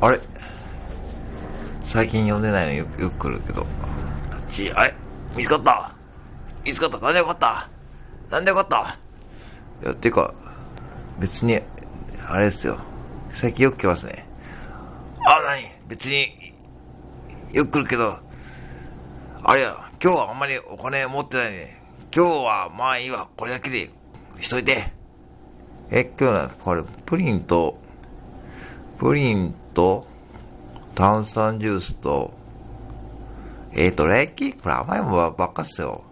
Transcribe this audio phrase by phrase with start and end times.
[0.00, 0.20] あれ？
[1.82, 3.66] 最近呼んでないのよく、よく来るけど。
[4.50, 4.94] し、あれ？
[5.34, 5.92] 見つかった？
[6.64, 6.98] 見つかった？
[6.98, 7.68] なんでよかった？
[8.30, 8.98] なんでよかった？
[9.82, 10.34] いや、てか、
[11.18, 11.60] 別に、
[12.28, 12.78] あれですよ。
[13.30, 14.26] 最近よく来ますね。
[15.24, 16.54] あ、なに別に、
[17.52, 18.18] よく来るけど、
[19.44, 21.82] あれや、今日はあんまりお金持ってないね。
[22.14, 23.28] 今日は、まあいいわ。
[23.36, 23.90] これだけで、
[24.40, 24.92] しといて。
[25.90, 27.78] え、今日な、これ、プリンと、
[28.98, 30.06] プリンと、
[30.94, 32.32] 炭酸ジュースと、
[33.72, 36.02] えーと、レッキーこれ甘いもんばっかっすよ。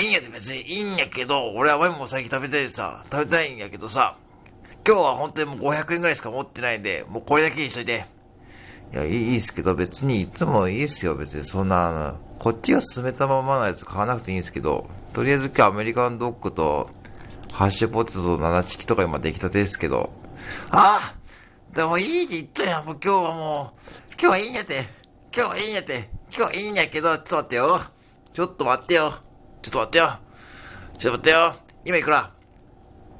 [0.00, 4.16] いいんやで別にいいんやけど、俺甘いもん最近食べたいでさ、食べたいんやけどさ、
[4.86, 8.06] 今日は本当にもう500円ぐらいしか持ってないんで、もうこれだけにしといて。
[8.94, 16.88] いや、いい、っすけど、別にいつもいいっすよ、別にそんな、こっちが進めたままのやつ買わなくていいんですけど、とりあえず今日アメリカンドッグと、
[17.52, 20.10] ハッシュポテトと七チキとか今出来たてですけど、
[20.70, 21.23] ああ
[21.74, 24.84] でもいいって言ったやん、もう今日はもう、今日はいいんやって、
[25.36, 27.80] 今日はいいんやって、今日はいいんやけど、ちょっと待ってよ。
[28.32, 29.12] ちょっと待ってよ。
[29.60, 30.18] ちょっと待ってよ。
[30.98, 31.54] ちょっと待ってよ。
[31.84, 32.30] 今いくら？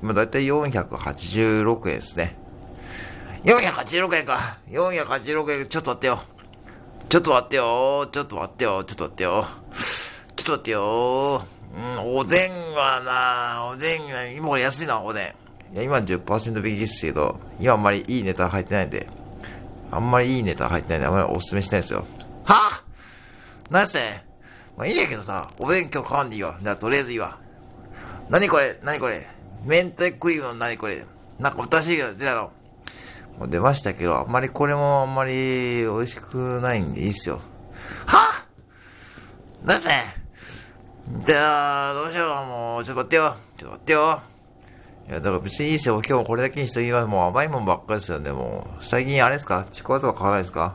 [0.00, 2.38] 今だいたい486円ですね。
[3.44, 4.58] 486円か。
[4.68, 6.20] 486円、ちょっと待ってよ。
[7.08, 8.06] ちょっと待ってよ。
[8.12, 8.84] ちょっと待ってよ。
[8.84, 9.44] ちょっと待ってよ。
[10.36, 11.42] ちょっと待ってよ。
[11.76, 15.34] うん、おでんはな、おでんが、今これ安いな、おでん。
[15.76, 19.06] いや、今10%引きですけど、今あんまりいいネタ入ってないんで、
[19.90, 22.06] あんまりいいネタ入ってないんで、あんまりおすすめしたいですよ。
[22.44, 22.82] はぁ
[23.70, 23.98] 何せ
[24.78, 26.56] まあいいんやけどさ、おでん今日買わんでいいわ。
[26.62, 27.36] じゃあとりあえずいいわ。
[28.30, 29.26] 何これ何これ
[29.66, 31.04] 明太クリームの何これ
[31.38, 32.52] なんか新しいが出たの。
[33.38, 37.38] もう出ましたけど、あんまりこれもあんまり美味しくないんでいいっすよ。
[38.06, 39.90] はぁ何せ
[41.26, 43.36] じゃあ、どうしよう、もう、ちょっと待ってよ。
[43.58, 44.35] ちょっと待ってよ。
[45.08, 46.02] いや、だから別にいいですよ。
[46.06, 47.06] 今日これだけにしときます。
[47.06, 48.84] もう甘いもんばっかりですよね、もう。
[48.84, 49.64] 最近あれですか？
[49.70, 50.74] ちくわとか買わないですか？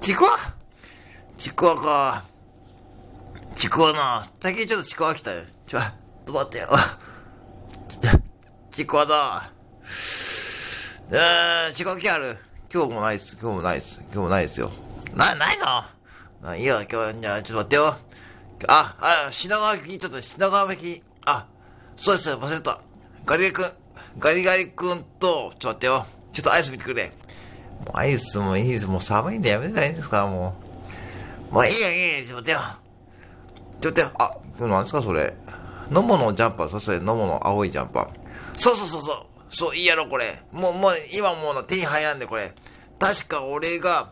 [0.00, 0.30] ちくわ？
[1.36, 2.22] ちくわか。
[3.56, 4.22] ちくわな。
[4.40, 5.42] 最近ちょっとちくわ来たよ。
[5.66, 5.92] ちょ、ちょっ
[6.26, 6.68] と待ってよ。
[8.70, 9.50] ちくわだ。
[11.10, 12.38] えー、ちくわ来ある。
[12.72, 13.36] 今日もないっす。
[13.40, 14.00] 今日もないっす。
[14.04, 14.70] 今日もないっすよ。
[15.14, 15.82] な、ないの？
[16.54, 17.84] いいよ、今日、じゃあ、ちょっと待ってよ。
[18.68, 21.48] あ、あ、品川駅、ちょっと品川駅、あ、
[21.96, 22.80] そうですよ、忘れた。
[23.30, 23.64] ガリガリ君、
[24.18, 26.04] ガリガリ君と、ちょっと待ってよ。
[26.32, 27.12] ちょっとアイス見てくれ。
[27.86, 28.88] もうアイスもいいです。
[28.88, 30.56] もう寒いんでやめてないんですか、も
[31.52, 31.54] う。
[31.54, 32.58] もういいよ、いいよ、ちょっと待ってよ。
[33.82, 34.10] ちょっと待ってよ。
[34.18, 35.32] あ、今日何ですか、それ？
[35.92, 38.08] ノモのジャンパー、そしてノモの青いジャンパー。
[38.54, 39.26] そうそうそうそう。
[39.54, 40.42] そう、いいやろ、これ。
[40.50, 42.52] もう、もう、今もう手に入らんで、これ。
[42.98, 44.10] 確か俺が、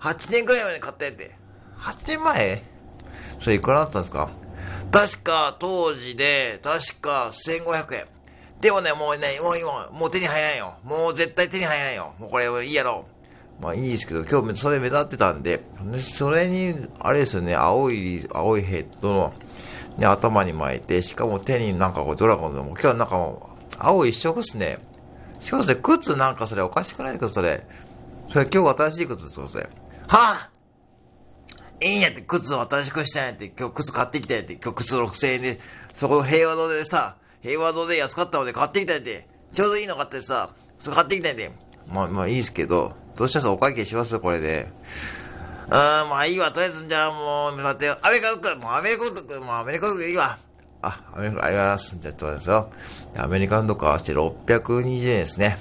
[0.00, 1.36] 8年くらい前に買ったやつで。
[1.78, 2.64] 8年前？
[3.40, 4.28] それいくらだったんですか？
[4.90, 8.15] 確か当時で、確か1500円。
[8.60, 10.74] でもね、もうね、もう今、もう手に入らんよ。
[10.82, 12.14] もう絶対手に入らんよ。
[12.18, 13.06] もうこれいいやろ。
[13.60, 15.62] まあいいですけど、今日それ目立ってたんで、
[15.98, 19.34] それに、あれですよね、青い、青いヘッドの、
[19.98, 24.78] ね、頭に巻いて、しかも手になんかこうドラゴンでも、今日なんかもう、青一色っすね。
[25.40, 27.66] しかもそれ、靴なんかそれおかしくないですか、それ。
[28.28, 29.68] それ今日新しい靴ですよ、それ。
[30.08, 35.58] はぁ、いいんやって、靴を新しくしたんやって、今日靴買ってきたんやって、今日靴6000円で、
[35.94, 39.24] そこ平和堂でさ、平和堂で安かったので買ってきたんやって、
[39.54, 41.52] ちょうどいいの買ってさ、そ買ってきたんやって。
[41.92, 44.68] まあまあいいですけど、どうしたらお会計します、これで。
[45.68, 47.96] うーん、まあいいわ、とりあえずじゃあもう、待ってよ。
[48.02, 50.38] アメリカドッグ、もうアメリカドッグ、もうアメリカドッグでいいわ。
[50.82, 51.98] あ、アメリカ、ありがとうございます。
[52.00, 52.72] じゃあ、ちょっとですよ。
[53.16, 55.58] アメリカンドッグ合わせて620円ですね。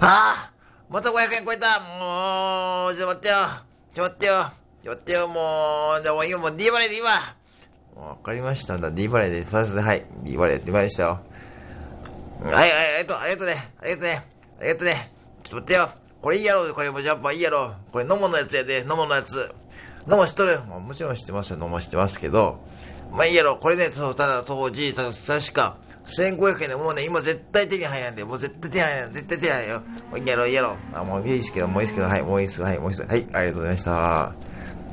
[0.00, 0.52] ああ
[0.90, 3.34] また500円超えたもう、ちょっと待ってよ。
[3.94, 4.32] ちょっと待ってよ。
[4.84, 6.04] ちょっと待ってよ、もう。
[6.04, 7.35] でもいいよ、もう D バレーでいいわ。
[7.96, 8.90] わかりましたんだ。
[8.90, 10.04] D バレーで、ファーストで、はい。
[10.22, 11.20] D バレーで、ましたよ。
[12.42, 13.54] はい、はい、ありがとう、ありがとうね。
[13.80, 14.22] ありがとうね。
[14.60, 15.12] ありがとうね。
[15.42, 15.88] ちょっと待ってよ。
[16.20, 17.74] これいいやろ、これもジャンパーいいやろ。
[17.92, 19.50] これノモのやつやで、ノモのやつ。
[20.06, 20.60] ノモ知っとる？
[20.60, 22.60] ももちろん知ってますよ、ノモ知ってますけど。
[23.12, 23.56] まあいいやろ。
[23.56, 29.80] これね、ただ当時、ただ確か、1500円でもうね、今絶対手に入らんで、もう絶対手に入らん、絶対手に入らんよ。
[30.10, 30.76] もういいやろ、いいやろ。
[30.92, 33.06] あ、もういいですけど、もういいですけど、はい、もういいっす、はい、もういいっす。
[33.06, 34.34] はい、ありがとうございました。